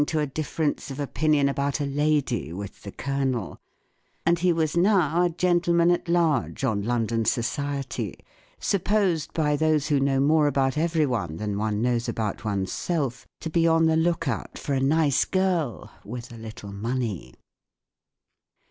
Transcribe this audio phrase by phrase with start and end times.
[0.07, 3.59] to a difference of opinion about a lady with the colonel;
[4.25, 8.15] and he was now a gentleman at large on London society*
[8.57, 13.67] supposed by those who know more about everyone than one knows about oneself to be
[13.67, 17.35] on the look¬ out for a nice girl with a little money.